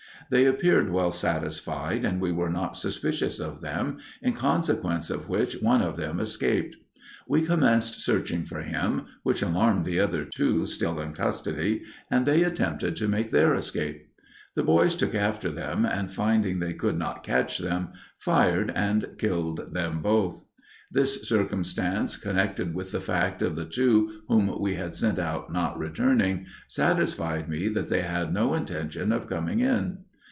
They 0.29 0.45
appeared 0.45 0.89
well 0.91 1.11
satisfied 1.11 2.05
and 2.05 2.21
we 2.21 2.31
were 2.31 2.49
not 2.49 2.77
suspicious 2.77 3.37
of 3.37 3.59
them, 3.59 3.97
in 4.21 4.31
consequence 4.31 5.09
of 5.09 5.27
which 5.27 5.61
one 5.61 5.81
of 5.81 5.97
them 5.97 6.21
escaped. 6.21 6.77
We 7.27 7.41
commenced 7.41 7.99
searching 7.99 8.45
for 8.45 8.61
him, 8.61 9.07
which 9.23 9.41
alarmed 9.41 9.83
the 9.83 9.99
other 9.99 10.23
two 10.23 10.65
still 10.67 11.01
in 11.01 11.11
custody, 11.11 11.83
and 12.09 12.25
they 12.25 12.43
attempted 12.43 12.95
to 12.95 13.09
make 13.09 13.31
their 13.31 13.53
escape. 13.55 14.07
The 14.55 14.63
boys 14.63 14.95
took 14.95 15.13
after 15.13 15.51
them 15.51 15.85
and 15.85 16.09
finding 16.09 16.59
they 16.59 16.75
could 16.75 16.97
not 16.97 17.23
catch 17.25 17.57
them, 17.57 17.89
fired 18.17 18.71
and 18.73 19.03
killed 19.17 19.73
them 19.73 20.01
both. 20.01 20.45
This 20.89 21.27
circumstance, 21.27 22.15
connected 22.15 22.73
with 22.73 22.93
the 22.93 23.01
fact 23.01 23.41
of 23.41 23.57
the 23.57 23.65
two 23.65 24.21
whom 24.29 24.59
we 24.61 24.75
had 24.75 24.95
sent 24.95 25.19
out 25.19 25.51
not 25.51 25.77
returning, 25.77 26.45
satisfied 26.69 27.49
me 27.49 27.67
that 27.67 27.89
they 27.89 28.03
had 28.03 28.33
no 28.33 28.53
intention 28.53 29.11
of 29.11 29.27
coming 29.27 29.59
in. 29.59 29.97